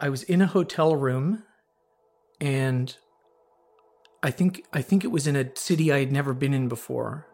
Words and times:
I 0.00 0.08
was 0.08 0.22
in 0.22 0.40
a 0.40 0.46
hotel 0.46 0.96
room 0.96 1.44
and 2.40 2.96
I 4.22 4.30
think 4.30 4.64
I 4.72 4.82
think 4.82 5.04
it 5.04 5.08
was 5.08 5.26
in 5.26 5.36
a 5.36 5.54
city 5.56 5.92
I 5.92 6.00
had 6.00 6.12
never 6.12 6.34
been 6.34 6.54
in 6.54 6.68
before. 6.68 7.26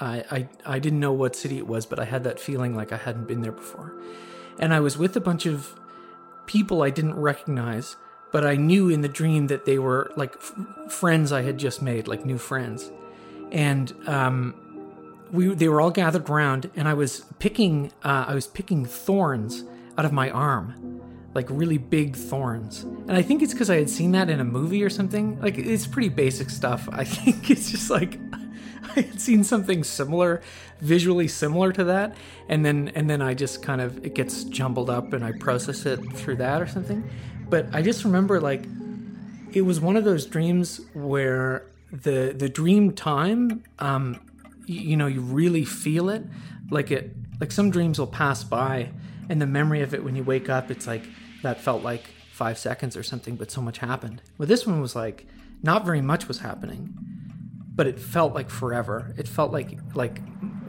I, 0.00 0.24
I 0.30 0.48
I 0.64 0.78
didn't 0.78 1.00
know 1.00 1.12
what 1.12 1.36
city 1.36 1.58
it 1.58 1.66
was, 1.66 1.86
but 1.86 1.98
I 1.98 2.04
had 2.04 2.24
that 2.24 2.40
feeling 2.40 2.74
like 2.74 2.92
I 2.92 2.96
hadn't 2.96 3.28
been 3.28 3.42
there 3.42 3.52
before. 3.52 3.94
And 4.58 4.72
I 4.72 4.80
was 4.80 4.96
with 4.96 5.16
a 5.16 5.20
bunch 5.20 5.46
of 5.46 5.78
people 6.46 6.82
I 6.82 6.90
didn't 6.90 7.14
recognize, 7.14 7.96
but 8.32 8.46
I 8.46 8.56
knew 8.56 8.88
in 8.88 9.02
the 9.02 9.08
dream 9.08 9.46
that 9.48 9.64
they 9.64 9.78
were 9.78 10.12
like 10.16 10.34
f- 10.36 10.54
friends 10.88 11.32
I 11.32 11.42
had 11.42 11.58
just 11.58 11.82
made, 11.82 12.08
like 12.08 12.24
new 12.24 12.38
friends. 12.38 12.90
And 13.50 13.92
um, 14.06 14.54
we 15.30 15.54
they 15.54 15.68
were 15.68 15.80
all 15.80 15.90
gathered 15.90 16.28
around, 16.28 16.70
and 16.74 16.88
I 16.88 16.94
was 16.94 17.24
picking 17.38 17.92
uh, 18.04 18.26
I 18.28 18.34
was 18.34 18.46
picking 18.46 18.84
thorns 18.84 19.64
out 19.96 20.04
of 20.04 20.12
my 20.12 20.30
arm, 20.30 21.00
like 21.34 21.46
really 21.48 21.78
big 21.78 22.16
thorns. 22.16 22.82
And 22.82 23.12
I 23.12 23.22
think 23.22 23.42
it's 23.42 23.52
because 23.52 23.70
I 23.70 23.76
had 23.76 23.88
seen 23.88 24.12
that 24.12 24.28
in 24.28 24.40
a 24.40 24.44
movie 24.44 24.82
or 24.84 24.90
something. 24.90 25.40
Like 25.40 25.58
it's 25.58 25.86
pretty 25.86 26.08
basic 26.08 26.50
stuff. 26.50 26.88
I 26.92 27.04
think 27.04 27.50
it's 27.50 27.70
just 27.70 27.90
like 27.90 28.18
I 28.96 29.00
had 29.00 29.20
seen 29.20 29.44
something 29.44 29.84
similar, 29.84 30.42
visually 30.80 31.28
similar 31.28 31.72
to 31.72 31.84
that, 31.84 32.16
and 32.48 32.64
then 32.64 32.92
and 32.94 33.08
then 33.08 33.22
I 33.22 33.34
just 33.34 33.62
kind 33.62 33.80
of 33.80 34.04
it 34.04 34.14
gets 34.14 34.44
jumbled 34.44 34.90
up 34.90 35.12
and 35.12 35.24
I 35.24 35.32
process 35.32 35.86
it 35.86 35.98
through 36.12 36.36
that 36.36 36.60
or 36.60 36.66
something. 36.66 37.08
But 37.48 37.66
I 37.72 37.82
just 37.82 38.04
remember 38.04 38.40
like 38.40 38.64
it 39.52 39.62
was 39.62 39.80
one 39.80 39.96
of 39.96 40.04
those 40.04 40.26
dreams 40.26 40.80
where 40.94 41.66
the 41.90 42.34
the 42.36 42.48
dream 42.48 42.92
time 42.92 43.62
um 43.78 44.18
you, 44.66 44.80
you 44.80 44.96
know 44.96 45.06
you 45.06 45.20
really 45.20 45.64
feel 45.64 46.08
it 46.08 46.24
like 46.70 46.90
it 46.90 47.14
like 47.38 47.52
some 47.52 47.70
dreams 47.70 47.98
will 47.98 48.06
pass 48.06 48.42
by 48.42 48.90
and 49.28 49.42
the 49.42 49.46
memory 49.46 49.82
of 49.82 49.92
it 49.92 50.02
when 50.02 50.16
you 50.16 50.24
wake 50.24 50.48
up 50.48 50.70
it's 50.70 50.86
like 50.86 51.02
that 51.42 51.60
felt 51.60 51.82
like 51.82 52.04
5 52.32 52.58
seconds 52.58 52.96
or 52.96 53.02
something 53.02 53.36
but 53.36 53.50
so 53.50 53.60
much 53.60 53.78
happened 53.78 54.22
well 54.38 54.48
this 54.48 54.66
one 54.66 54.80
was 54.80 54.96
like 54.96 55.26
not 55.62 55.84
very 55.84 56.00
much 56.00 56.28
was 56.28 56.38
happening 56.38 56.94
but 57.74 57.86
it 57.86 57.98
felt 57.98 58.34
like 58.34 58.50
forever 58.50 59.14
it 59.16 59.28
felt 59.28 59.52
like 59.52 59.78
like 59.94 60.20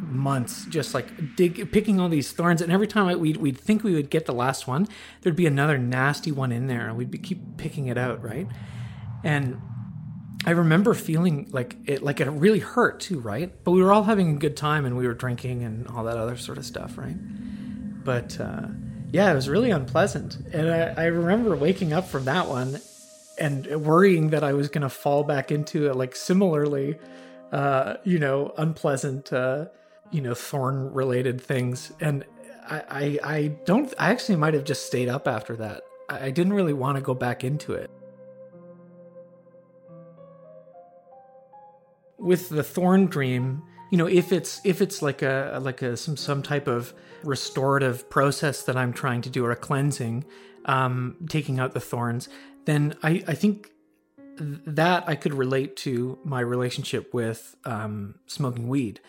months 0.01 0.65
just 0.65 0.93
like 0.93 1.35
dig 1.35 1.71
picking 1.71 1.99
all 1.99 2.09
these 2.09 2.31
thorns 2.31 2.61
and 2.61 2.71
every 2.71 2.85
time 2.85 3.19
we'd, 3.19 3.37
we'd 3.37 3.57
think 3.57 3.83
we 3.83 3.93
would 3.93 4.11
get 4.11 4.25
the 4.25 4.33
last 4.33 4.67
one 4.67 4.87
there'd 5.21 5.35
be 5.35 5.47
another 5.47 5.77
nasty 5.77 6.31
one 6.31 6.51
in 6.51 6.67
there 6.67 6.87
and 6.87 6.95
we'd 6.95 7.09
be, 7.09 7.17
keep 7.17 7.39
picking 7.57 7.87
it 7.87 7.97
out 7.97 8.21
right 8.23 8.47
and 9.23 9.59
I 10.45 10.51
remember 10.51 10.93
feeling 10.93 11.49
like 11.51 11.77
it 11.85 12.03
like 12.03 12.19
it 12.19 12.29
really 12.29 12.59
hurt 12.59 12.99
too, 12.99 13.19
right? 13.19 13.51
But 13.63 13.71
we 13.71 13.81
were 13.81 13.93
all 13.93 14.03
having 14.03 14.35
a 14.35 14.39
good 14.39 14.57
time 14.57 14.85
and 14.85 14.97
we 14.97 15.07
were 15.07 15.13
drinking 15.13 15.63
and 15.63 15.87
all 15.87 16.03
that 16.03 16.17
other 16.17 16.35
sort 16.35 16.57
of 16.57 16.65
stuff, 16.65 16.97
right? 16.97 17.15
But 18.03 18.39
uh, 18.41 18.67
yeah, 19.13 19.31
it 19.31 19.35
was 19.35 19.47
really 19.47 19.69
unpleasant. 19.69 20.37
And 20.51 20.69
I, 20.69 21.03
I 21.03 21.05
remember 21.05 21.55
waking 21.55 21.93
up 21.93 22.07
from 22.07 22.25
that 22.25 22.47
one 22.47 22.81
and 23.39 23.65
worrying 23.85 24.31
that 24.31 24.43
I 24.43 24.53
was 24.53 24.69
going 24.69 24.81
to 24.81 24.89
fall 24.89 25.23
back 25.23 25.51
into 25.51 25.87
it, 25.89 25.95
like 25.95 26.15
similarly, 26.15 26.97
uh, 27.51 27.95
you 28.03 28.17
know, 28.19 28.53
unpleasant, 28.57 29.31
uh, 29.31 29.67
you 30.11 30.19
know, 30.19 30.33
thorn 30.33 30.91
related 30.91 31.39
things. 31.39 31.93
And 32.01 32.25
I, 32.67 32.81
I, 32.89 33.19
I 33.35 33.47
don't, 33.65 33.93
I 33.97 34.09
actually 34.09 34.35
might 34.35 34.55
have 34.55 34.63
just 34.63 34.87
stayed 34.87 35.07
up 35.07 35.27
after 35.27 35.55
that. 35.57 35.83
I 36.09 36.31
didn't 36.31 36.53
really 36.53 36.73
want 36.73 36.97
to 36.97 37.01
go 37.01 37.13
back 37.13 37.43
into 37.43 37.73
it. 37.73 37.89
with 42.23 42.47
the 42.47 42.63
thorn 42.63 43.07
dream 43.07 43.61
you 43.93 43.97
know 43.97 44.07
if 44.07 44.31
it's 44.31 44.59
if 44.63 44.81
it's 44.81 45.03
like 45.03 45.21
a 45.21 45.59
like 45.61 45.83
a 45.83 45.95
some 45.95 46.17
some 46.17 46.41
type 46.41 46.67
of 46.67 46.95
restorative 47.23 48.09
process 48.09 48.63
that 48.63 48.75
i'm 48.75 48.91
trying 48.91 49.21
to 49.21 49.29
do 49.29 49.45
or 49.45 49.51
a 49.51 49.55
cleansing 49.55 50.25
um 50.65 51.15
taking 51.29 51.59
out 51.59 51.75
the 51.75 51.79
thorns 51.79 52.27
then 52.65 52.95
i 53.03 53.23
i 53.27 53.35
think 53.35 53.69
that 54.39 55.07
i 55.07 55.13
could 55.13 55.35
relate 55.35 55.75
to 55.75 56.17
my 56.23 56.39
relationship 56.39 57.13
with 57.13 57.55
um 57.65 58.15
smoking 58.25 58.67
weed 58.67 58.99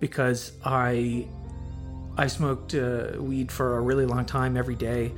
because 0.00 0.50
i 0.64 1.24
i 2.18 2.26
smoked 2.26 2.74
uh, 2.74 3.12
weed 3.20 3.52
for 3.52 3.78
a 3.78 3.80
really 3.80 4.06
long 4.06 4.24
time 4.24 4.56
every 4.56 4.74
day 4.74 5.12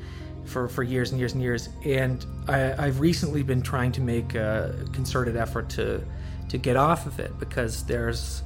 for, 0.45 0.69
for 0.69 0.83
years 0.83 1.11
and 1.11 1.19
years 1.19 1.33
and 1.33 1.41
years. 1.41 1.71
And 1.87 2.27
I, 2.47 2.75
i've 2.85 3.01
recently 3.01 3.43
been 3.43 3.63
trying 3.63 3.93
to 3.93 4.03
make 4.03 4.35
a 4.35 4.75
concerted 4.93 5.37
effort 5.37 5.71
to 5.71 6.05
to 6.51 6.59
get 6.59 6.77
off 6.77 7.07
of 7.07 7.19
it 7.19 7.39
because 7.39 7.85
there's, 7.87 8.43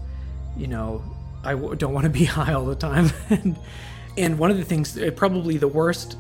you 0.56 0.66
know, 0.66 1.03
I 1.44 1.53
w- 1.53 1.75
don't 1.75 1.92
want 1.92 2.04
to 2.04 2.10
be 2.10 2.25
high 2.38 2.53
all 2.53 2.66
the 2.66 2.75
time. 2.75 3.10
and, 3.31 3.59
and 4.16 4.38
one 4.38 4.50
of 4.50 4.56
the 4.56 4.64
things, 4.64 4.97
uh, 4.98 5.10
probably 5.14 5.56
the 5.56 5.69
worst 5.69 6.16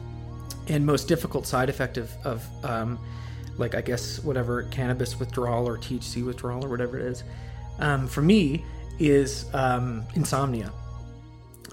and 0.68 0.84
most 0.84 1.08
difficult 1.08 1.46
side 1.46 1.68
effect 1.68 1.96
of, 1.96 2.12
of 2.24 2.46
um, 2.64 2.98
like, 3.56 3.74
I 3.74 3.80
guess, 3.80 4.22
whatever 4.22 4.64
cannabis 4.64 5.18
withdrawal 5.18 5.66
or 5.66 5.78
THC 5.78 6.24
withdrawal 6.24 6.64
or 6.64 6.68
whatever 6.68 6.98
it 6.98 7.06
is, 7.06 7.24
um, 7.78 8.06
for 8.06 8.22
me 8.22 8.64
is 8.98 9.46
um, 9.54 10.04
insomnia. 10.14 10.72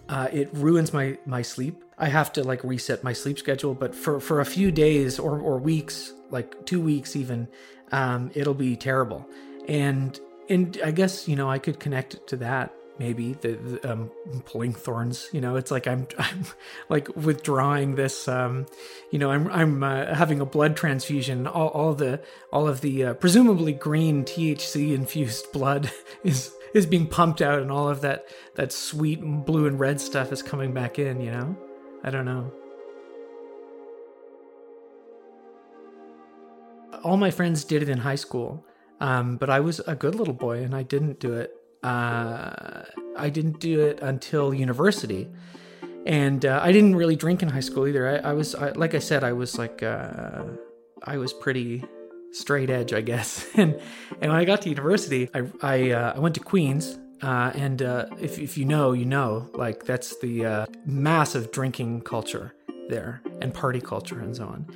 Uh, 0.07 0.27
it 0.31 0.49
ruins 0.53 0.93
my, 0.93 1.17
my 1.25 1.41
sleep. 1.41 1.83
I 1.97 2.07
have 2.09 2.31
to 2.33 2.43
like 2.43 2.63
reset 2.63 3.03
my 3.03 3.13
sleep 3.13 3.39
schedule, 3.39 3.73
but 3.73 3.95
for, 3.95 4.19
for 4.19 4.41
a 4.41 4.45
few 4.45 4.71
days 4.71 5.17
or, 5.17 5.39
or 5.39 5.57
weeks, 5.57 6.13
like 6.29 6.65
two 6.65 6.81
weeks 6.81 7.15
even, 7.15 7.47
um, 7.91 8.31
it'll 8.33 8.53
be 8.53 8.75
terrible 8.75 9.27
and 9.67 10.19
and 10.49 10.79
I 10.83 10.91
guess 10.91 11.27
you 11.27 11.35
know 11.35 11.49
I 11.49 11.59
could 11.59 11.79
connect 11.79 12.27
to 12.27 12.37
that 12.37 12.73
maybe 12.97 13.33
the, 13.33 13.53
the 13.53 13.91
um, 13.91 14.11
pulling 14.45 14.73
thorns. 14.73 15.29
You 15.31 15.41
know, 15.41 15.55
it's 15.55 15.71
like 15.71 15.87
I'm 15.87 16.07
I'm 16.17 16.45
like 16.89 17.15
withdrawing 17.15 17.95
this. 17.95 18.27
Um, 18.27 18.65
you 19.11 19.19
know, 19.19 19.31
I'm 19.31 19.47
I'm 19.51 19.83
uh, 19.83 20.13
having 20.13 20.41
a 20.41 20.45
blood 20.45 20.75
transfusion. 20.75 21.47
All, 21.47 21.69
all 21.69 21.93
the 21.93 22.21
all 22.51 22.67
of 22.67 22.81
the 22.81 23.05
uh, 23.05 23.13
presumably 23.15 23.73
green 23.73 24.23
THC 24.23 24.93
infused 24.93 25.51
blood 25.51 25.91
is 26.23 26.51
is 26.73 26.85
being 26.85 27.07
pumped 27.07 27.41
out, 27.41 27.61
and 27.61 27.71
all 27.71 27.89
of 27.89 28.01
that 28.01 28.25
that 28.55 28.71
sweet 28.71 29.21
blue 29.21 29.67
and 29.67 29.79
red 29.79 29.99
stuff 30.01 30.31
is 30.31 30.41
coming 30.41 30.73
back 30.73 30.99
in. 30.99 31.21
You 31.21 31.31
know, 31.31 31.57
I 32.03 32.09
don't 32.09 32.25
know. 32.25 32.51
All 37.03 37.17
my 37.17 37.29
friends 37.29 37.63
did 37.65 37.83
it 37.83 37.89
in 37.89 37.99
high 37.99 38.15
school 38.15 38.65
um, 38.99 39.37
but 39.37 39.49
I 39.49 39.59
was 39.59 39.79
a 39.81 39.95
good 39.95 40.15
little 40.15 40.33
boy 40.33 40.63
and 40.63 40.75
I 40.75 40.83
didn't 40.83 41.19
do 41.19 41.33
it. 41.33 41.51
Uh, 41.83 42.83
I 43.17 43.29
didn't 43.29 43.59
do 43.59 43.79
it 43.81 43.99
until 44.01 44.53
university. 44.53 45.29
And 46.05 46.45
uh, 46.45 46.59
I 46.61 46.71
didn't 46.71 46.95
really 46.95 47.15
drink 47.15 47.41
in 47.41 47.49
high 47.49 47.61
school 47.61 47.87
either. 47.87 48.07
I, 48.07 48.29
I 48.29 48.33
was, 48.33 48.53
I, 48.55 48.69
like 48.71 48.93
I 48.93 48.99
said, 48.99 49.23
I 49.23 49.33
was 49.33 49.57
like, 49.57 49.81
uh, 49.81 50.43
I 51.03 51.17
was 51.17 51.33
pretty 51.33 51.83
straight 52.31 52.69
edge, 52.69 52.93
I 52.93 53.01
guess. 53.01 53.47
and 53.55 53.73
and 54.21 54.31
when 54.31 54.39
I 54.39 54.45
got 54.45 54.61
to 54.63 54.69
university, 54.69 55.29
I 55.33 55.43
I, 55.61 55.91
uh, 55.91 56.13
I 56.15 56.19
went 56.19 56.35
to 56.35 56.41
Queen's, 56.41 56.97
uh, 57.21 57.51
and 57.55 57.81
uh, 57.81 58.07
if 58.19 58.37
if 58.37 58.57
you 58.57 58.65
know, 58.65 58.91
you 58.91 59.05
know, 59.05 59.49
like 59.53 59.85
that's 59.85 60.19
the 60.19 60.45
uh, 60.45 60.65
massive 60.85 61.51
drinking 61.51 62.01
culture 62.01 62.53
there 62.89 63.21
and 63.41 63.53
party 63.53 63.81
culture 63.81 64.19
and 64.19 64.35
so 64.35 64.45
on. 64.45 64.67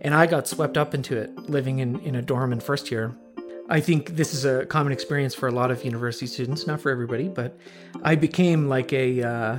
And 0.00 0.14
I 0.14 0.26
got 0.26 0.48
swept 0.48 0.76
up 0.76 0.94
into 0.94 1.16
it, 1.16 1.36
living 1.48 1.78
in 1.78 2.00
in 2.00 2.16
a 2.16 2.22
dorm 2.22 2.52
in 2.52 2.60
first 2.60 2.90
year. 2.90 3.14
I 3.68 3.80
think 3.80 4.16
this 4.16 4.34
is 4.34 4.44
a 4.44 4.66
common 4.66 4.92
experience 4.92 5.34
for 5.34 5.48
a 5.48 5.52
lot 5.52 5.70
of 5.70 5.84
university 5.84 6.26
students, 6.26 6.66
not 6.66 6.80
for 6.80 6.90
everybody, 6.90 7.28
but 7.28 7.58
I 8.02 8.14
became 8.14 8.68
like 8.68 8.92
a 8.92 9.22
uh, 9.22 9.58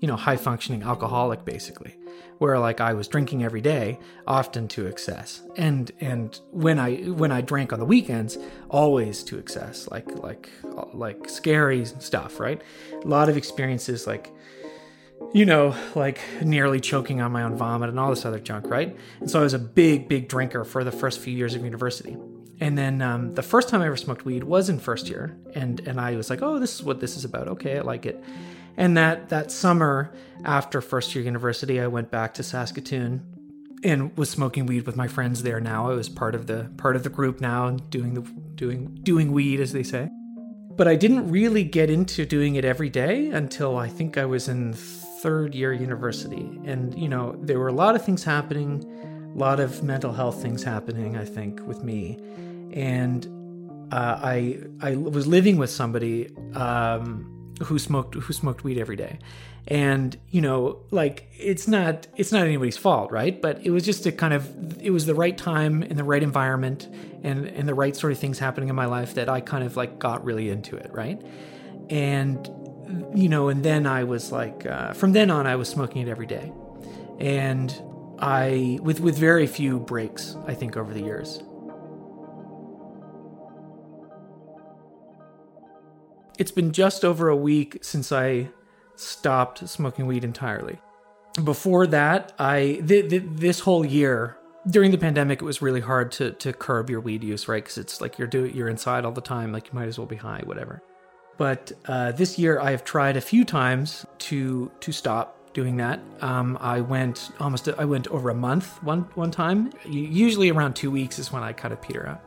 you 0.00 0.08
know 0.08 0.16
high 0.16 0.36
functioning 0.36 0.82
alcoholic 0.82 1.46
basically, 1.46 1.96
where 2.38 2.58
like 2.58 2.80
I 2.82 2.92
was 2.92 3.08
drinking 3.08 3.44
every 3.44 3.62
day, 3.62 3.98
often 4.26 4.68
to 4.68 4.86
excess, 4.86 5.42
and 5.56 5.90
and 6.00 6.38
when 6.50 6.78
I 6.78 6.96
when 6.96 7.32
I 7.32 7.40
drank 7.40 7.72
on 7.72 7.78
the 7.78 7.86
weekends, 7.86 8.36
always 8.68 9.24
to 9.24 9.38
excess, 9.38 9.88
like 9.90 10.10
like 10.22 10.50
like 10.92 11.28
scary 11.30 11.86
stuff, 11.86 12.40
right? 12.40 12.60
A 13.02 13.08
lot 13.08 13.30
of 13.30 13.36
experiences 13.38 14.06
like 14.06 14.30
you 15.32 15.44
know, 15.44 15.74
like 15.94 16.20
nearly 16.42 16.80
choking 16.80 17.20
on 17.20 17.32
my 17.32 17.42
own 17.42 17.56
vomit 17.56 17.88
and 17.88 17.98
all 17.98 18.10
this 18.10 18.24
other 18.24 18.38
junk, 18.38 18.66
right? 18.66 18.96
And 19.20 19.30
so 19.30 19.40
I 19.40 19.42
was 19.42 19.52
a 19.52 19.58
big, 19.58 20.08
big 20.08 20.28
drinker 20.28 20.64
for 20.64 20.84
the 20.84 20.92
first 20.92 21.18
few 21.18 21.34
years 21.34 21.54
of 21.54 21.64
university. 21.64 22.16
And 22.60 22.76
then 22.76 23.02
um, 23.02 23.34
the 23.34 23.42
first 23.42 23.68
time 23.68 23.82
I 23.82 23.86
ever 23.86 23.96
smoked 23.96 24.24
weed 24.24 24.44
was 24.44 24.68
in 24.68 24.78
first 24.78 25.08
year, 25.08 25.36
and 25.54 25.80
and 25.86 26.00
I 26.00 26.16
was 26.16 26.28
like, 26.28 26.42
oh, 26.42 26.58
this 26.58 26.74
is 26.74 26.82
what 26.82 27.00
this 27.00 27.16
is 27.16 27.24
about. 27.24 27.48
Okay, 27.48 27.78
I 27.78 27.82
like 27.82 28.04
it. 28.04 28.22
And 28.76 28.96
that 28.96 29.28
that 29.28 29.50
summer 29.52 30.12
after 30.44 30.80
first 30.80 31.14
year 31.14 31.24
university, 31.24 31.80
I 31.80 31.86
went 31.86 32.10
back 32.10 32.34
to 32.34 32.42
Saskatoon 32.42 33.22
and 33.84 34.16
was 34.16 34.28
smoking 34.28 34.66
weed 34.66 34.86
with 34.86 34.96
my 34.96 35.06
friends 35.06 35.42
there. 35.42 35.60
Now 35.60 35.90
I 35.90 35.94
was 35.94 36.08
part 36.08 36.34
of 36.34 36.46
the 36.46 36.70
part 36.76 36.96
of 36.96 37.04
the 37.04 37.10
group 37.10 37.40
now, 37.40 37.70
doing 37.70 38.14
the 38.14 38.22
doing 38.54 38.98
doing 39.02 39.32
weed 39.32 39.60
as 39.60 39.72
they 39.72 39.84
say. 39.84 40.08
But 40.70 40.88
I 40.88 40.96
didn't 40.96 41.30
really 41.30 41.64
get 41.64 41.90
into 41.90 42.24
doing 42.24 42.54
it 42.54 42.64
every 42.64 42.88
day 42.88 43.30
until 43.30 43.76
I 43.76 43.88
think 43.88 44.16
I 44.16 44.24
was 44.24 44.48
in 44.48 44.72
third 44.72 45.54
year 45.54 45.72
university, 45.72 46.60
and 46.64 46.96
you 46.98 47.08
know 47.08 47.36
there 47.40 47.58
were 47.58 47.68
a 47.68 47.72
lot 47.72 47.94
of 47.94 48.04
things 48.04 48.24
happening, 48.24 48.84
a 49.34 49.38
lot 49.38 49.60
of 49.60 49.82
mental 49.84 50.12
health 50.12 50.42
things 50.42 50.64
happening. 50.64 51.16
I 51.16 51.24
think 51.24 51.64
with 51.66 51.84
me 51.84 52.18
and 52.78 53.26
uh, 53.92 54.20
I 54.22 54.58
I 54.80 54.94
was 54.94 55.26
living 55.26 55.56
with 55.56 55.70
somebody 55.70 56.30
um, 56.54 57.54
who 57.64 57.78
smoked 57.78 58.14
who 58.14 58.32
smoked 58.32 58.62
weed 58.62 58.78
every 58.78 58.96
day. 58.96 59.18
And 59.66 60.16
you 60.30 60.40
know 60.40 60.78
like 60.90 61.28
it's 61.36 61.66
not 61.66 62.06
it's 62.16 62.30
not 62.30 62.46
anybody's 62.46 62.76
fault 62.76 63.10
right? 63.10 63.42
But 63.42 63.66
it 63.66 63.70
was 63.70 63.84
just 63.84 64.06
a 64.06 64.12
kind 64.12 64.32
of 64.32 64.80
it 64.80 64.90
was 64.90 65.06
the 65.06 65.14
right 65.14 65.36
time 65.36 65.82
in 65.82 65.96
the 65.96 66.04
right 66.04 66.22
environment 66.22 66.88
and 67.24 67.46
and 67.46 67.68
the 67.68 67.74
right 67.74 67.96
sort 67.96 68.12
of 68.12 68.18
things 68.18 68.38
happening 68.38 68.68
in 68.68 68.76
my 68.76 68.86
life 68.86 69.14
that 69.14 69.28
i 69.28 69.40
kind 69.40 69.64
of 69.64 69.76
like 69.76 69.98
got 69.98 70.24
really 70.24 70.48
into 70.48 70.76
it 70.76 70.90
right? 70.92 71.20
And 71.90 72.48
you 73.14 73.28
know 73.28 73.48
and 73.48 73.62
then 73.62 73.86
i 73.86 74.04
was 74.04 74.32
like 74.32 74.64
uh, 74.64 74.92
from 74.94 75.12
then 75.12 75.30
on 75.30 75.46
i 75.46 75.56
was 75.56 75.68
smoking 75.68 76.00
it 76.06 76.08
every 76.08 76.26
day. 76.26 76.52
And 77.18 77.74
i 78.20 78.78
with 78.82 79.00
with 79.00 79.18
very 79.18 79.46
few 79.46 79.80
breaks 79.80 80.36
i 80.46 80.54
think 80.54 80.76
over 80.76 80.94
the 80.94 81.02
years 81.02 81.42
it's 86.38 86.50
been 86.50 86.72
just 86.72 87.04
over 87.04 87.28
a 87.28 87.36
week 87.36 87.78
since 87.82 88.12
I 88.12 88.48
stopped 88.96 89.68
smoking 89.68 90.06
weed 90.06 90.24
entirely. 90.24 90.78
Before 91.44 91.86
that, 91.88 92.32
I 92.38 92.82
th- 92.86 93.10
th- 93.10 93.22
this 93.26 93.60
whole 93.60 93.84
year 93.84 94.36
during 94.68 94.90
the 94.90 94.98
pandemic, 94.98 95.40
it 95.40 95.44
was 95.44 95.62
really 95.62 95.80
hard 95.80 96.10
to 96.12 96.32
to 96.32 96.52
curb 96.52 96.90
your 96.90 97.00
weed 97.00 97.22
use, 97.22 97.48
right? 97.48 97.62
Because 97.62 97.78
it's 97.78 98.00
like 98.00 98.18
you're 98.18 98.28
doing 98.28 98.54
you're 98.54 98.68
inside 98.68 99.04
all 99.04 99.12
the 99.12 99.20
time, 99.20 99.52
like 99.52 99.68
you 99.68 99.74
might 99.74 99.88
as 99.88 99.98
well 99.98 100.06
be 100.06 100.16
high, 100.16 100.42
whatever. 100.44 100.82
But 101.36 101.72
uh, 101.86 102.12
this 102.12 102.38
year, 102.38 102.58
I 102.60 102.72
have 102.72 102.84
tried 102.84 103.16
a 103.16 103.20
few 103.20 103.44
times 103.44 104.04
to 104.18 104.70
to 104.80 104.92
stop 104.92 105.52
doing 105.54 105.76
that. 105.76 106.00
Um, 106.20 106.58
I 106.60 106.80
went 106.80 107.30
almost 107.40 107.68
I 107.68 107.84
went 107.84 108.08
over 108.08 108.30
a 108.30 108.34
month 108.34 108.82
one 108.82 109.02
one 109.14 109.30
time. 109.30 109.72
Usually 109.86 110.50
around 110.50 110.74
two 110.74 110.90
weeks 110.90 111.18
is 111.18 111.32
when 111.32 111.42
I 111.42 111.52
kind 111.52 111.72
of 111.72 111.80
peter 111.80 112.06
out. 112.06 112.20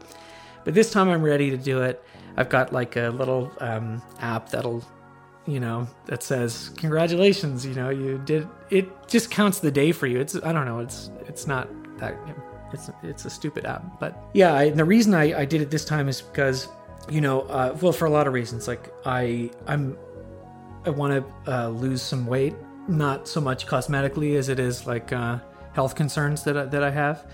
But 0.64 0.74
this 0.74 0.92
time 0.92 1.10
I'm 1.10 1.24
ready 1.24 1.50
to 1.52 1.58
do 1.58 1.82
it. 1.82 2.04
I've 2.38 2.50
got 2.50 2.72
like 2.72 2.96
a 2.96 3.10
little 3.10 3.52
um, 3.60 4.02
app 4.20 4.50
that'll, 4.50 4.84
you 5.46 5.60
know, 5.60 5.88
that 6.06 6.24
says 6.24 6.72
congratulations. 6.78 7.66
You 7.66 7.74
know, 7.74 7.90
you 7.90 8.22
did. 8.26 8.48
It 8.70 8.90
just 9.08 9.32
counts 9.32 9.60
the 9.60 9.72
day 9.72 9.92
for 9.92 10.08
you. 10.08 10.20
It's 10.20 10.36
I 10.36 10.54
don't 10.54 10.66
know. 10.66 10.80
It's 10.80 11.12
it's 11.28 11.48
not 11.48 11.68
that. 11.98 12.16
It's 12.74 12.90
it's 13.04 13.26
a 13.26 13.30
stupid 13.30 13.66
app, 13.66 14.00
but 14.00 14.18
yeah. 14.34 14.54
I, 14.54 14.70
the 14.70 14.86
reason 14.86 15.14
I, 15.14 15.42
I 15.42 15.46
did 15.46 15.62
it 15.62 15.70
this 15.70 15.84
time 15.84 16.08
is 16.08 16.22
because 16.22 16.70
you 17.10 17.22
know, 17.22 17.42
uh, 17.42 17.78
well, 17.82 17.92
for 17.92 18.06
a 18.06 18.10
lot 18.10 18.28
of 18.28 18.34
reasons. 18.34 18.68
Like 18.68 18.94
I 19.06 19.52
I'm 19.68 19.98
I 20.86 20.90
want 20.90 21.26
to 21.46 21.54
uh, 21.54 21.68
lose 21.70 22.02
some 22.02 22.26
weight, 22.26 22.56
not 22.88 23.28
so 23.28 23.42
much 23.42 23.68
cosmetically 23.68 24.36
as 24.38 24.50
it 24.50 24.60
is 24.60 24.88
like 24.88 25.12
uh, 25.12 25.40
health 25.74 25.96
concerns 25.96 26.44
that 26.44 26.58
I, 26.58 26.66
that 26.66 26.84
I 26.84 26.92
have. 26.92 27.26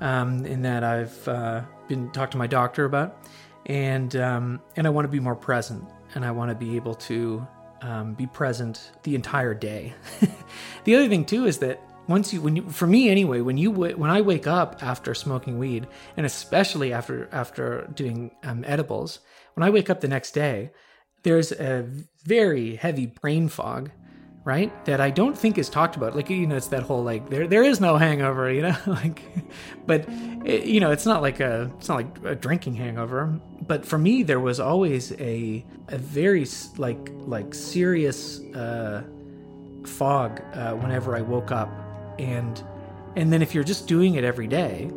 Um, 0.00 0.44
in 0.46 0.62
that 0.62 0.82
I've 0.82 1.28
uh, 1.28 1.62
been 1.92 2.10
talked 2.10 2.32
to 2.32 2.38
my 2.38 2.46
doctor 2.46 2.84
about 2.84 3.18
and 3.66 4.16
um, 4.16 4.60
and 4.76 4.86
I 4.86 4.90
want 4.90 5.04
to 5.04 5.10
be 5.10 5.20
more 5.20 5.36
present, 5.36 5.84
and 6.14 6.24
I 6.24 6.30
want 6.30 6.50
to 6.50 6.54
be 6.54 6.76
able 6.76 6.94
to 6.94 7.46
um, 7.80 8.14
be 8.14 8.26
present 8.26 8.92
the 9.02 9.14
entire 9.14 9.54
day. 9.54 9.94
the 10.84 10.94
other 10.96 11.08
thing 11.08 11.24
too 11.24 11.46
is 11.46 11.58
that 11.58 11.80
once 12.08 12.32
you 12.32 12.40
when 12.40 12.56
you 12.56 12.68
for 12.68 12.86
me 12.86 13.08
anyway 13.08 13.40
when 13.40 13.56
you 13.56 13.70
when 13.70 14.10
I 14.10 14.20
wake 14.20 14.48
up 14.48 14.82
after 14.82 15.14
smoking 15.14 15.58
weed 15.58 15.86
and 16.16 16.26
especially 16.26 16.92
after 16.92 17.28
after 17.30 17.88
doing 17.94 18.32
um, 18.42 18.64
edibles 18.66 19.20
when 19.54 19.62
I 19.62 19.70
wake 19.70 19.88
up 19.88 20.00
the 20.00 20.08
next 20.08 20.32
day 20.32 20.72
there's 21.22 21.52
a 21.52 21.88
very 22.24 22.74
heavy 22.74 23.06
brain 23.06 23.48
fog 23.48 23.92
right? 24.44 24.84
That 24.86 25.00
i 25.00 25.10
don't 25.10 25.36
think 25.38 25.58
is 25.58 25.68
talked 25.68 25.96
about. 25.96 26.16
Like 26.16 26.28
you 26.30 26.46
know 26.46 26.56
it's 26.56 26.68
that 26.68 26.82
whole 26.82 27.02
like 27.02 27.28
there 27.30 27.46
there 27.46 27.62
is 27.62 27.80
no 27.80 27.96
hangover 27.96 28.52
you 28.52 28.62
know? 28.62 28.76
Like 28.86 29.22
but 29.86 30.06
it, 30.44 30.64
you 30.64 30.80
know 30.80 30.90
it's 30.90 31.06
not 31.06 31.22
like 31.22 31.40
a 31.40 31.70
it's 31.78 31.88
not 31.88 31.96
like 31.96 32.24
a 32.24 32.34
drinking 32.34 32.74
hangover. 32.74 33.40
But 33.66 33.86
for 33.86 33.98
me 33.98 34.22
there 34.22 34.40
was 34.40 34.58
always 34.60 35.12
a 35.12 35.64
a 35.88 35.98
very 35.98 36.46
like 36.76 37.10
like 37.26 37.54
serious 37.54 38.40
uh 38.54 39.04
fog 39.84 40.40
uh, 40.54 40.74
whenever 40.74 41.16
i 41.16 41.20
woke 41.20 41.50
up. 41.52 41.70
And 42.18 42.62
and 43.16 43.32
then 43.32 43.42
if 43.42 43.54
you're 43.54 43.64
just 43.64 43.86
doing 43.86 44.14
it 44.14 44.24
every 44.24 44.46
day 44.46 44.90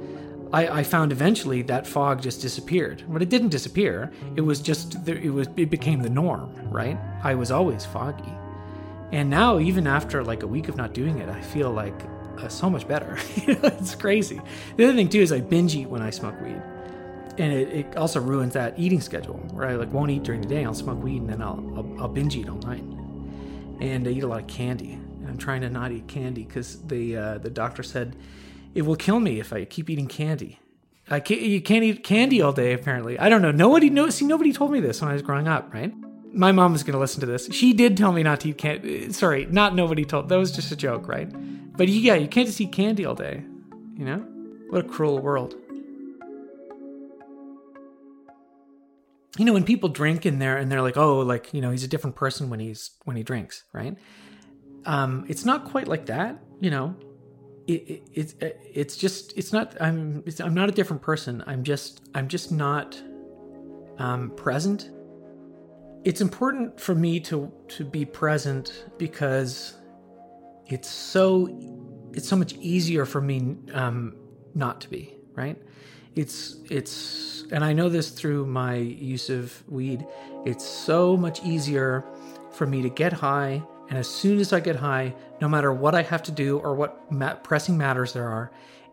I, 0.54 0.68
I 0.80 0.84
found 0.84 1.12
eventually 1.12 1.64
that 1.64 1.86
fog 1.86 2.22
just 2.22 2.42
disappeared. 2.42 3.04
But 3.08 3.22
it 3.22 3.30
didn't 3.30 3.50
disappear. 3.50 4.12
It 4.36 4.42
was 4.42 4.60
just 4.62 5.08
it 5.08 5.30
was 5.30 5.48
it 5.56 5.70
became 5.70 6.02
the 6.02 6.10
norm 6.10 6.52
right? 6.72 6.98
I 7.24 7.36
was 7.36 7.52
always 7.52 7.86
foggy 7.86 8.34
and 9.16 9.30
now, 9.30 9.60
even 9.60 9.88
after 9.88 10.26
like 10.26 10.44
a 10.44 10.48
week 10.48 10.68
of 10.68 10.76
not 10.76 10.94
doing 10.94 11.20
it, 11.20 11.30
I 11.30 11.40
feel 11.40 11.72
like 11.72 11.96
uh, 12.38 12.50
so 12.50 12.70
much 12.70 12.86
better. 12.86 13.18
it's 13.38 13.96
crazy. 13.96 14.42
The 14.76 14.84
other 14.84 14.94
thing 14.94 15.08
too 15.08 15.22
is 15.22 15.32
I 15.32 15.40
binge 15.40 15.74
eat 15.74 15.88
when 15.88 16.02
I 16.02 16.10
smoke 16.10 16.36
weed, 16.42 16.62
and 17.38 17.54
it, 17.54 17.70
it, 17.70 17.96
also 17.96 18.20
ruins 18.20 18.52
that 18.56 18.78
eating 18.78 19.00
schedule 19.00 19.38
where 19.54 19.70
I 19.70 19.76
like 19.76 19.94
won't 19.94 20.12
eat 20.12 20.24
during 20.24 20.42
the 20.42 20.50
day. 20.50 20.66
I'll 20.66 20.74
smoke 20.74 21.02
weed 21.02 21.22
and 21.22 21.30
then 21.30 21.42
I'll 21.42 21.64
I'll, 21.78 22.02
I'll 22.02 22.08
binge 22.10 22.36
eat 22.36 22.50
all 22.50 22.58
night, 22.58 22.84
and 23.80 24.06
I 24.06 24.12
eat 24.12 24.24
a 24.24 24.28
lot 24.28 24.42
of 24.42 24.48
candy. 24.48 24.92
And 24.92 25.30
I'm 25.30 25.38
trying 25.38 25.62
to 25.62 25.70
not 25.70 25.94
eat 25.94 26.10
candy 26.10 26.44
because 26.44 26.82
the 26.82 27.16
uh, 27.16 27.38
the 27.38 27.50
doctor 27.50 27.84
said 27.84 28.18
it 28.74 28.82
will 28.82 28.98
kill 28.98 29.22
me 29.22 29.40
if 29.40 29.54
I 29.54 29.64
keep 29.64 29.90
eating 29.90 30.08
candy. 30.08 30.60
I 31.10 31.22
can't, 31.22 31.40
you 31.40 31.62
can't 31.62 31.86
eat 31.86 32.04
candy 32.04 32.42
all 32.42 32.52
day. 32.52 32.74
Apparently, 32.74 33.18
I 33.18 33.30
don't 33.30 33.42
know. 33.42 33.52
Nobody 33.52 33.90
knows. 33.90 34.16
See, 34.16 34.26
nobody 34.26 34.52
told 34.52 34.72
me 34.72 34.82
this 34.82 35.00
when 35.00 35.10
I 35.10 35.14
was 35.14 35.22
growing 35.22 35.48
up, 35.48 35.74
right? 35.74 35.94
My 36.36 36.52
mom 36.52 36.76
is 36.76 36.84
going 36.84 36.94
to 36.94 37.00
listen 37.00 37.22
to 37.22 37.26
this. 37.26 37.48
She 37.52 37.74
did 37.74 37.96
tell 37.96 38.12
me 38.12 38.22
not 38.22 38.42
to 38.42 38.50
eat 38.50 38.58
candy. 38.58 39.12
Sorry, 39.14 39.46
not 39.46 39.74
nobody 39.74 40.04
told. 40.04 40.30
That 40.30 40.38
was 40.38 40.52
just 40.52 40.72
a 40.72 40.76
joke, 40.76 41.08
right? 41.08 41.30
But 41.78 41.88
yeah, 41.88 42.16
you 42.16 42.28
can't 42.28 42.46
just 42.46 42.60
eat 42.60 42.74
candy 42.74 43.06
all 43.06 43.16
day. 43.16 43.44
You 43.96 44.06
know? 44.06 44.18
What 44.70 44.86
a 44.86 44.88
cruel 44.88 45.20
world. 45.20 45.56
You 49.38 49.46
know, 49.46 49.54
when 49.54 49.64
people 49.64 49.90
drink 49.90 50.26
in 50.26 50.40
there 50.40 50.58
and 50.58 50.72
they're 50.72 50.82
like, 50.82 50.98
"Oh, 50.98 51.20
like, 51.20 51.54
you 51.54 51.62
know, 51.62 51.72
he's 51.72 51.84
a 51.84 51.88
different 51.88 52.16
person 52.16 52.50
when 52.50 52.60
he's 52.60 52.92
when 53.04 53.18
he 53.18 53.24
drinks," 53.24 53.64
right? 53.74 53.98
Um, 54.86 55.26
it's 55.28 55.46
not 55.46 55.66
quite 55.66 55.88
like 55.88 56.06
that, 56.06 56.40
you 56.62 56.70
know. 56.70 56.96
It, 57.68 57.74
it, 57.90 58.08
it's 58.14 58.36
it's 58.40 58.96
just 58.96 59.38
it's 59.38 59.52
not 59.52 59.76
I'm 59.82 60.24
it's, 60.26 60.40
I'm 60.40 60.54
not 60.54 60.70
a 60.70 60.72
different 60.72 61.02
person. 61.02 61.44
I'm 61.48 61.64
just 61.64 62.02
I'm 62.14 62.28
just 62.30 62.52
not 62.52 63.02
um, 63.98 64.32
present 64.32 64.90
it's 66.06 66.22
important 66.22 66.80
for 66.80 66.96
me 66.96 67.20
to 67.20 67.52
to 67.68 67.84
be 67.84 68.06
present 68.06 68.86
because 68.98 69.74
it's 70.68 70.90
so 70.90 71.50
it's 72.14 72.30
so 72.30 72.36
much 72.36 72.54
easier 72.54 73.06
for 73.06 73.20
me 73.20 73.58
um, 73.74 74.16
not 74.54 74.80
to 74.82 74.90
be 74.90 75.16
right? 75.34 75.62
It's 76.16 76.58
it's 76.70 77.44
and 77.52 77.64
i 77.64 77.74
know 77.74 77.90
this 77.90 78.10
through 78.10 78.46
my 78.46 78.76
use 78.76 79.30
of 79.30 79.64
weed. 79.68 80.06
It's 80.46 80.66
so 80.66 81.18
much 81.18 81.44
easier 81.44 82.06
for 82.52 82.66
me 82.66 82.82
to 82.84 82.90
get 82.90 83.12
high 83.12 83.62
and 83.90 83.98
as 84.00 84.08
soon 84.08 84.40
as 84.40 84.54
i 84.54 84.60
get 84.60 84.78
high 84.78 85.14
no 85.42 85.50
matter 85.50 85.74
what 85.74 85.94
i 85.94 86.02
have 86.02 86.24
to 86.24 86.32
do 86.32 86.58
or 86.60 86.74
what 86.74 87.12
ma- 87.12 87.36
pressing 87.36 87.78
matters 87.78 88.14
there 88.14 88.28
are 88.28 88.50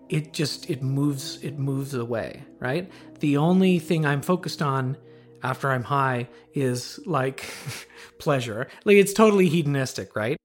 it 0.08 0.32
just 0.32 0.68
it 0.68 0.82
moves 0.82 1.38
it 1.44 1.58
moves 1.58 1.94
away 1.94 2.42
right? 2.58 2.90
The 3.20 3.36
only 3.36 3.78
thing 3.78 4.04
i'm 4.04 4.22
focused 4.22 4.62
on 4.62 4.96
after 5.42 5.70
I'm 5.70 5.84
high 5.84 6.28
is 6.54 7.00
like 7.06 7.44
pleasure. 8.18 8.68
Like 8.84 8.96
it's 8.96 9.12
totally 9.12 9.48
hedonistic, 9.48 10.14
right? 10.16 10.36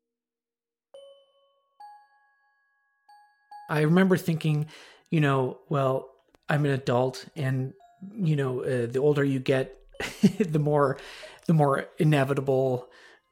I 3.70 3.82
remember 3.82 4.18
thinking, 4.18 4.68
you 5.10 5.20
know, 5.20 5.60
well, 5.70 6.10
I'm 6.50 6.66
an 6.66 6.72
adult 6.72 7.26
and 7.36 7.74
you 8.16 8.36
know, 8.36 8.62
uh, 8.62 8.86
the 8.86 9.00
older 9.00 9.24
you 9.24 9.40
get, 9.40 9.78
the 10.40 10.60
more 10.60 10.98
the 11.48 11.54
more 11.54 11.88
inevitable 11.98 12.90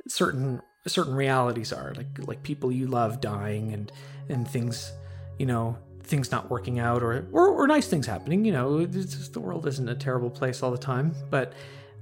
certain 0.07 0.61
certain 0.87 1.15
realities 1.15 1.73
are 1.73 1.93
like 1.95 2.27
like 2.27 2.43
people 2.43 2.71
you 2.71 2.87
love 2.87 3.21
dying 3.21 3.73
and 3.73 3.91
and 4.29 4.47
things 4.47 4.91
you 5.37 5.45
know 5.45 5.77
things 6.05 6.31
not 6.31 6.49
working 6.49 6.79
out 6.79 7.03
or, 7.03 7.27
or, 7.31 7.49
or 7.49 7.67
nice 7.67 7.87
things 7.87 8.05
happening. 8.05 8.45
You 8.45 8.53
know, 8.53 8.85
just, 8.85 9.33
the 9.33 9.39
world 9.39 9.67
isn't 9.67 9.87
a 9.89 9.95
terrible 9.95 10.29
place 10.29 10.63
all 10.63 10.71
the 10.71 10.77
time. 10.77 11.13
But 11.29 11.53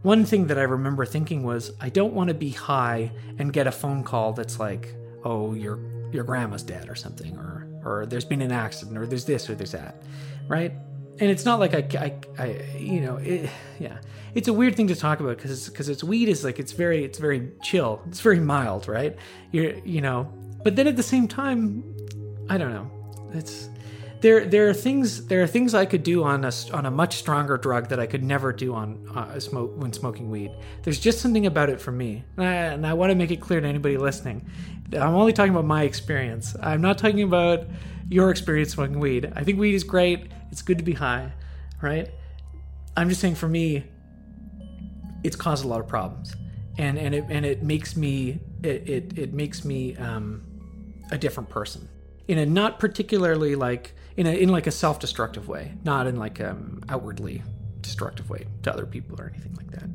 one 0.03 0.25
thing 0.25 0.48
that 0.48 0.57
I 0.57 0.63
remember 0.63 1.05
thinking 1.05 1.43
was, 1.43 1.72
I 1.79 1.89
don't 1.89 2.13
want 2.13 2.27
to 2.27 2.33
be 2.33 2.50
high 2.51 3.12
and 3.39 3.51
get 3.51 3.67
a 3.67 3.72
phone 3.72 4.03
call 4.03 4.33
that's 4.33 4.60
like, 4.60 4.93
oh, 5.24 5.53
your 5.53 5.79
your 6.12 6.24
grandma's 6.24 6.62
dead 6.62 6.89
or 6.89 6.95
something, 6.95 7.36
or 7.38 7.67
or 7.83 8.05
there's 8.05 8.25
been 8.25 8.41
an 8.41 8.51
accident, 8.51 8.98
or 8.98 9.07
there's 9.07 9.25
this 9.25 9.50
or 9.50 9.55
there's 9.55 9.72
that, 9.72 10.03
right? 10.48 10.74
And 11.19 11.29
it's 11.29 11.45
not 11.45 11.60
like 11.60 11.74
I, 11.74 11.88
I, 11.98 12.43
I 12.43 12.77
you 12.77 13.00
know, 13.01 13.17
it, 13.17 13.50
yeah, 13.79 14.00
it's 14.33 14.48
a 14.48 14.53
weird 14.53 14.75
thing 14.75 14.88
to 14.88 14.95
talk 14.95 15.19
about 15.19 15.38
because 15.38 15.69
because 15.69 15.88
it's, 15.88 16.03
weed 16.03 16.27
is 16.27 16.43
like 16.43 16.60
it's 16.60 16.72
very 16.72 17.03
it's 17.03 17.19
very 17.19 17.51
chill, 17.62 18.01
it's 18.07 18.19
very 18.19 18.39
mild, 18.39 18.88
right? 18.88 19.15
You're 19.51 19.77
you 19.79 20.01
know, 20.01 20.31
but 20.63 20.75
then 20.75 20.88
at 20.88 20.98
the 20.98 21.03
same 21.03 21.27
time, 21.27 21.83
I 22.50 22.57
don't 22.57 22.74
know, 22.74 22.91
it's 23.33 23.69
there 24.24 24.46
there 24.46 24.70
are 24.70 24.74
things 24.74 25.27
there 25.27 25.44
are 25.44 25.48
things 25.48 25.74
I 25.74 25.86
could 25.86 26.01
do 26.01 26.24
on 26.24 26.46
a 26.46 26.51
on 26.72 26.86
a 26.86 26.92
much 26.92 27.18
stronger 27.18 27.58
drug 27.58 27.89
that 27.89 28.00
I 28.00 28.08
could 28.08 28.24
never 28.24 28.53
do 28.53 28.74
on 28.74 29.06
uh, 29.13 29.38
smoke 29.42 29.74
when 29.75 29.92
smoking 29.92 30.32
weed. 30.32 30.51
There's 30.82 30.98
just 30.98 31.20
something 31.20 31.46
about 31.46 31.70
it 31.70 31.82
for 31.82 31.92
me, 31.92 32.24
and 32.38 32.46
I, 32.46 32.53
and 32.53 32.88
I 32.88 32.94
want 32.94 33.12
to 33.12 33.15
make 33.15 33.32
it 33.32 33.42
clear 33.42 33.60
to 33.60 33.68
anybody 33.68 33.98
listening. 33.98 34.50
I'm 34.94 35.13
only 35.13 35.34
talking 35.34 35.51
about 35.51 35.65
my 35.65 35.84
experience. 35.84 36.56
I'm 36.62 36.80
not 36.80 36.98
talking 36.98 37.22
about 37.22 37.68
your 38.10 38.32
experience 38.32 38.72
smoking 38.72 39.00
weed. 39.00 39.34
I 39.36 39.44
think 39.44 39.60
weed 39.60 39.75
is 39.75 39.84
great. 39.84 40.32
It's 40.51 40.62
good 40.62 40.77
to 40.77 40.86
be 40.86 40.94
high, 40.94 41.34
right? 41.82 42.10
I'm 42.96 43.10
just 43.10 43.20
saying 43.20 43.36
for 43.36 43.50
me, 43.50 43.84
it's 45.24 45.36
caused 45.36 45.65
a 45.65 45.68
lot 45.68 45.82
of 45.82 45.88
problems, 45.88 46.34
and 46.77 46.98
and 46.98 47.13
it 47.13 47.25
and 47.27 47.46
it 47.46 47.62
makes 47.62 47.98
me 47.98 48.39
it 48.63 48.88
it, 48.88 49.18
it 49.20 49.34
makes 49.34 49.65
me 49.65 49.98
um, 49.98 50.46
a 51.12 51.18
different 51.18 51.50
person 51.50 51.89
in 52.30 52.38
a 52.38 52.46
not 52.46 52.80
particularly 52.80 53.56
like 53.56 53.94
in 54.17 54.27
a 54.27 54.32
in 54.32 54.50
like 54.50 54.67
a 54.67 54.72
self-destructive 54.72 55.48
way, 55.48 55.74
not 55.84 56.08
in 56.08 56.17
like 56.17 56.39
um 56.41 56.82
outwardly 56.89 57.43
destructive 57.82 58.29
way 58.29 58.46
to 58.63 58.74
other 58.74 58.86
people 58.86 59.20
or 59.20 59.32
anything 59.34 59.53
like 59.55 59.72
that. 59.72 59.89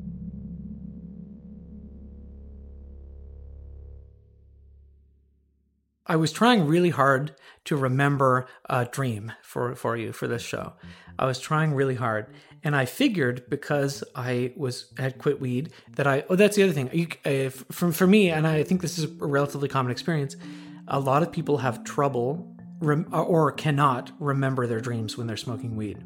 I 6.08 6.16
was 6.16 6.32
trying 6.32 6.66
really 6.66 6.88
hard 6.88 7.34
to 7.64 7.76
remember 7.76 8.46
a 8.68 8.86
dream 8.86 9.32
for, 9.42 9.74
for 9.74 9.94
you 9.94 10.12
for 10.12 10.26
this 10.26 10.40
show. 10.40 10.72
I 11.18 11.26
was 11.26 11.38
trying 11.38 11.74
really 11.74 11.96
hard, 11.96 12.32
and 12.64 12.74
I 12.74 12.86
figured 12.86 13.44
because 13.50 14.02
I 14.14 14.52
was 14.56 14.90
had 14.96 15.18
quit 15.18 15.38
weed 15.38 15.70
that 15.96 16.06
I 16.06 16.24
oh 16.30 16.36
that's 16.36 16.56
the 16.56 16.62
other 16.62 16.72
thing. 16.72 16.88
You, 16.92 17.08
uh, 17.26 17.50
for 17.50 17.92
for 17.92 18.06
me, 18.06 18.30
and 18.30 18.46
I 18.46 18.62
think 18.62 18.80
this 18.80 18.98
is 18.98 19.04
a 19.04 19.26
relatively 19.26 19.68
common 19.68 19.92
experience. 19.92 20.36
A 20.86 20.98
lot 20.98 21.22
of 21.22 21.30
people 21.30 21.58
have 21.58 21.84
trouble 21.84 22.56
rem- 22.80 23.08
uh, 23.12 23.22
or 23.22 23.52
cannot 23.52 24.12
remember 24.18 24.66
their 24.66 24.80
dreams 24.80 25.16
when 25.16 25.26
they're 25.26 25.36
smoking 25.36 25.76
weed, 25.76 25.98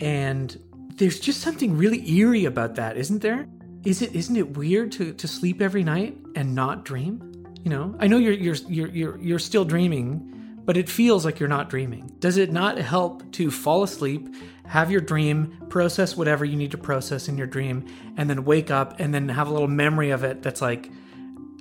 and 0.00 0.58
there's 0.96 1.20
just 1.20 1.40
something 1.40 1.76
really 1.76 2.08
eerie 2.10 2.44
about 2.44 2.74
that, 2.76 2.96
isn't 2.96 3.22
there? 3.22 3.46
Is 3.84 4.02
it 4.02 4.14
isn't 4.14 4.36
it 4.36 4.56
weird 4.56 4.92
to 4.92 5.12
to 5.14 5.28
sleep 5.28 5.60
every 5.60 5.82
night 5.82 6.16
and 6.34 6.54
not 6.54 6.84
dream? 6.84 7.44
You 7.64 7.70
know, 7.70 7.96
I 7.98 8.06
know 8.06 8.18
you're 8.18 8.32
you're 8.32 8.56
you're 8.68 8.88
you're, 8.88 9.18
you're 9.18 9.38
still 9.38 9.64
dreaming, 9.64 10.60
but 10.64 10.76
it 10.76 10.88
feels 10.88 11.24
like 11.24 11.40
you're 11.40 11.48
not 11.48 11.68
dreaming. 11.70 12.10
Does 12.18 12.36
it 12.36 12.52
not 12.52 12.78
help 12.78 13.30
to 13.32 13.50
fall 13.50 13.82
asleep, 13.82 14.34
have 14.66 14.90
your 14.90 15.00
dream, 15.00 15.56
process 15.68 16.16
whatever 16.16 16.44
you 16.44 16.56
need 16.56 16.70
to 16.70 16.78
process 16.78 17.28
in 17.28 17.36
your 17.36 17.46
dream, 17.46 17.86
and 18.16 18.28
then 18.30 18.44
wake 18.44 18.70
up 18.70 19.00
and 19.00 19.12
then 19.12 19.28
have 19.28 19.48
a 19.48 19.52
little 19.52 19.68
memory 19.68 20.10
of 20.10 20.24
it 20.24 20.42
that's 20.42 20.62
like, 20.62 20.90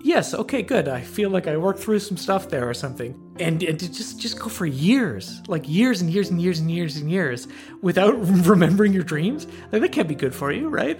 yes, 0.03 0.33
okay, 0.33 0.61
good. 0.61 0.87
I 0.87 1.01
feel 1.01 1.29
like 1.29 1.47
I 1.47 1.57
worked 1.57 1.79
through 1.79 1.99
some 1.99 2.17
stuff 2.17 2.49
there 2.49 2.67
or 2.67 2.73
something. 2.73 3.15
And, 3.41 3.63
and 3.63 3.79
to 3.79 3.91
just 3.91 4.19
just 4.19 4.39
go 4.39 4.49
for 4.49 4.65
years, 4.65 5.41
like 5.47 5.67
years 5.67 6.01
and 6.01 6.11
years 6.11 6.29
and 6.29 6.41
years 6.41 6.59
and 6.59 6.69
years 6.69 6.95
and 6.97 7.09
years 7.09 7.47
without 7.81 8.13
remembering 8.45 8.93
your 8.93 9.03
dreams, 9.03 9.47
like 9.71 9.81
that 9.81 9.91
can't 9.91 10.07
be 10.07 10.15
good 10.15 10.35
for 10.35 10.51
you, 10.51 10.69
right? 10.69 10.99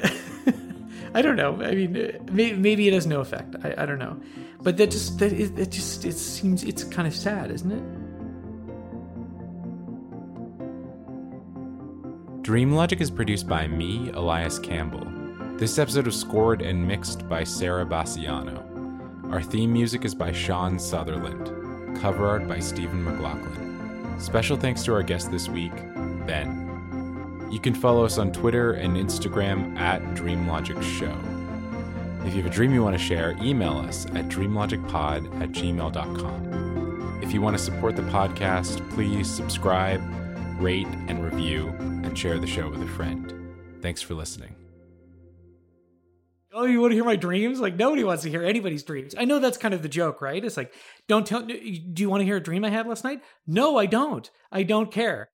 I 1.14 1.22
don't 1.22 1.36
know. 1.36 1.62
I 1.62 1.76
mean, 1.76 1.98
uh, 1.98 2.18
maybe, 2.32 2.58
maybe 2.58 2.88
it 2.88 2.94
has 2.94 3.06
no 3.06 3.20
effect. 3.20 3.56
I, 3.64 3.76
I 3.78 3.86
don't 3.86 4.00
know. 4.00 4.20
But 4.62 4.78
that 4.78 4.92
just 4.92 5.20
that 5.20 5.34
it, 5.34 5.58
it 5.60 5.72
just 5.72 6.06
it 6.06 6.14
seems 6.14 6.64
it's 6.64 6.84
kind 6.84 7.08
of 7.08 7.16
sad, 7.16 7.52
isn't 7.52 7.72
it? 7.72 7.84
Dream 12.44 12.74
Logic 12.74 13.00
is 13.00 13.12
produced 13.12 13.48
by 13.48 13.68
me, 13.68 14.10
Elias 14.14 14.58
Campbell. 14.58 15.06
This 15.58 15.78
episode 15.78 16.08
was 16.08 16.20
scored 16.20 16.62
and 16.62 16.88
mixed 16.88 17.30
by 17.30 17.44
Sarah 17.44 17.86
Bassiano. 17.86 19.32
Our 19.32 19.42
theme 19.42 19.72
music 19.72 20.06
is 20.06 20.16
by 20.16 20.32
Sean 20.32 20.80
Sutherland. 20.80 21.61
Cover 22.00 22.28
art 22.28 22.48
by 22.48 22.60
Stephen 22.60 23.04
McLaughlin. 23.04 24.20
Special 24.20 24.58
thanks 24.58 24.84
to 24.84 24.94
our 24.94 25.04
guest 25.04 25.32
this 25.32 25.50
week, 25.50 25.74
Ben. 26.26 27.50
You 27.52 27.60
can 27.60 27.74
follow 27.74 28.06
us 28.06 28.18
on 28.18 28.32
Twitter 28.32 28.74
and 28.74 28.96
Instagram 28.96 29.78
at 29.78 30.02
DreamLogicShow. 30.16 31.42
If 32.26 32.36
you 32.36 32.44
have 32.44 32.52
a 32.52 32.54
dream 32.54 32.74
you 32.74 32.84
want 32.84 32.98
to 32.98 33.04
share, 33.04 33.36
email 33.42 33.78
us 33.78 34.06
at 34.08 34.30
dreamlogicpod 34.30 35.42
at 35.42 35.52
gmail.com. 35.52 37.20
If 37.22 37.34
you 37.34 37.42
want 37.42 37.58
to 37.58 37.64
support 37.64 37.96
the 37.96 38.04
podcast, 38.04 38.88
please 38.92 39.30
subscribe, 39.30 40.02
rate, 40.60 40.88
and 41.08 41.24
review, 41.24 41.68
and 41.80 42.18
share 42.18 42.38
the 42.38 42.48
show 42.48 42.70
with 42.70 42.82
a 42.84 42.88
friend. 42.88 43.34
Thanks 43.82 44.02
for 44.02 44.14
listening. 44.14 44.61
Oh, 46.54 46.66
you 46.66 46.82
want 46.82 46.92
to 46.92 46.96
hear 46.96 47.06
my 47.06 47.16
dreams? 47.16 47.60
Like 47.60 47.76
nobody 47.78 48.04
wants 48.04 48.24
to 48.24 48.30
hear 48.30 48.44
anybody's 48.44 48.84
dreams. 48.84 49.16
I 49.18 49.26
know 49.26 49.40
that's 49.40 49.58
kind 49.58 49.74
of 49.74 49.82
the 49.82 49.90
joke, 49.90 50.22
right? 50.22 50.44
It's 50.44 50.58
like, 50.58 50.74
don't 51.08 51.26
tell. 51.26 51.44
Do 51.44 51.54
you 51.56 52.10
want 52.10 52.22
to 52.22 52.26
hear 52.26 52.38
a 52.38 52.44
dream 52.44 52.66
I 52.66 52.70
had 52.70 52.88
last 52.88 53.04
night? 53.04 53.22
No, 53.48 53.78
I 53.78 53.86
don't. 53.86 54.30
I 54.52 54.64
don't 54.64 54.92
care. 54.92 55.30